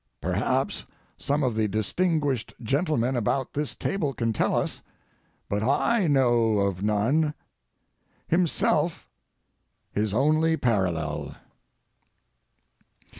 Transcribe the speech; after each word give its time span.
Perhaps 0.19 0.87
some 1.15 1.43
of 1.43 1.53
the 1.53 1.67
distinguished 1.67 2.55
gentlemen 2.63 3.15
about 3.15 3.53
this 3.53 3.75
table 3.75 4.15
can 4.15 4.33
tell 4.33 4.55
us, 4.55 4.81
but 5.47 5.61
I 5.61 6.07
know 6.07 6.57
of 6.57 6.81
none. 6.81 7.35
Himself 8.27 9.07
his 9.93 10.11
only 10.11 10.57
parallel!" 10.57 11.35